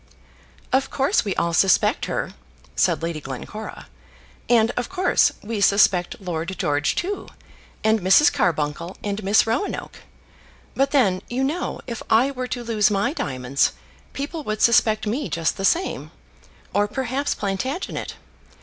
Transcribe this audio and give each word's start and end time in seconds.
"Of 0.73 0.89
course, 0.89 1.23
we 1.23 1.35
all 1.35 1.53
suspect 1.53 2.05
her," 2.05 2.33
said 2.75 3.03
Lady 3.03 3.21
Glencora; 3.21 3.85
"and, 4.49 4.71
of 4.71 4.89
course, 4.89 5.31
we 5.43 5.61
suspect 5.61 6.19
Lord 6.19 6.55
George 6.57 6.95
too, 6.95 7.27
and 7.83 7.99
Mrs. 8.01 8.33
Carbuncle 8.33 8.97
and 9.03 9.23
Miss 9.23 9.45
Roanoke. 9.45 9.97
But 10.73 10.89
then, 10.89 11.21
you 11.29 11.43
know, 11.43 11.81
if 11.85 12.01
I 12.09 12.31
were 12.31 12.47
to 12.47 12.63
lose 12.63 12.89
my 12.89 13.13
diamonds, 13.13 13.73
people 14.13 14.43
would 14.45 14.63
suspect 14.63 15.05
me 15.05 15.29
just 15.29 15.55
the 15.57 15.65
same, 15.65 16.09
or 16.73 16.87
perhaps 16.87 17.35
Plantagenet. 17.35 18.15